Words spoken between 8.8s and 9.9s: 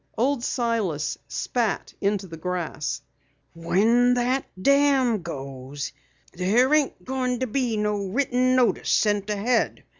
sent ahead.